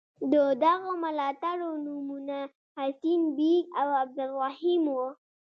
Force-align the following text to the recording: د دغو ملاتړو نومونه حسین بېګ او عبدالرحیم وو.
د 0.31 0.33
دغو 0.63 0.91
ملاتړو 1.03 1.69
نومونه 1.85 2.37
حسین 2.77 3.21
بېګ 3.37 3.65
او 3.79 3.87
عبدالرحیم 4.01 4.83
وو. 4.95 5.07